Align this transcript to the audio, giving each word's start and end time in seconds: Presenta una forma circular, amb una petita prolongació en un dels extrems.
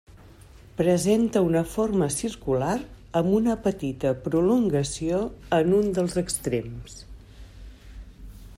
Presenta 0.77 1.41
una 1.47 1.61
forma 1.73 2.07
circular, 2.15 2.73
amb 3.21 3.35
una 3.41 3.55
petita 3.67 4.15
prolongació 4.23 5.21
en 5.59 5.77
un 5.81 5.95
dels 5.99 6.17
extrems. 6.23 6.97